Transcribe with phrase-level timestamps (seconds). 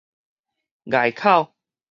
[0.85, 1.53] 礙口